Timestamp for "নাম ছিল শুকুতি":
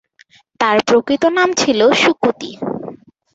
1.37-2.51